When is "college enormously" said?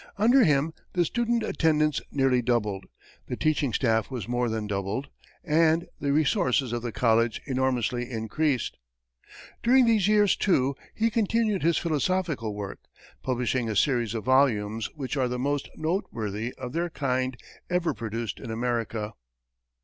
6.91-8.09